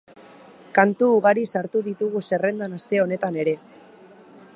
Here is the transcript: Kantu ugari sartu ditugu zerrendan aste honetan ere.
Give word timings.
Kantu 0.77 1.09
ugari 1.17 1.43
sartu 1.53 1.83
ditugu 1.89 2.21
zerrendan 2.31 2.73
aste 2.79 3.03
honetan 3.05 3.39
ere. 3.45 3.55